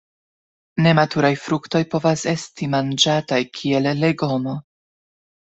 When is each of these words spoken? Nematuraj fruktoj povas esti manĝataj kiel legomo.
Nematuraj 0.85 1.29
fruktoj 1.41 1.83
povas 1.93 2.25
esti 2.33 2.71
manĝataj 2.77 3.41
kiel 3.61 3.93
legomo. 4.07 4.57